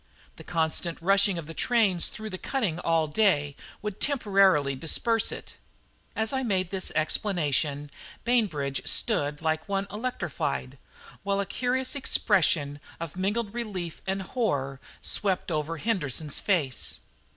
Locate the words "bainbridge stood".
8.23-9.43